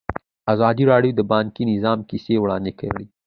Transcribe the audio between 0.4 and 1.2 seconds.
ازادي راډیو